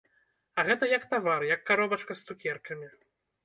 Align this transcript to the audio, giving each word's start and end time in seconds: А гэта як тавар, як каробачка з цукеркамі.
А 0.61 0.65
гэта 0.69 0.89
як 0.93 1.03
тавар, 1.11 1.47
як 1.53 1.61
каробачка 1.69 2.13
з 2.21 2.33
цукеркамі. 2.33 2.95